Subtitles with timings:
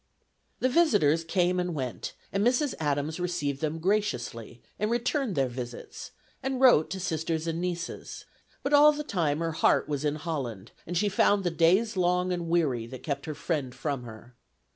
[0.59, 2.73] The visitors came and went, and Mrs.
[2.79, 6.09] Adams received them graciously, and returned their visits,
[6.41, 8.25] and wrote to sisters and nieces;
[8.63, 12.33] but all the time her heart was in Holland, and she found the days long
[12.33, 14.33] and weary that kept her friend from her.